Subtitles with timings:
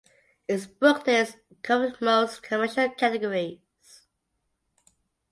[0.47, 4.01] Its booklist covered most commercial categories.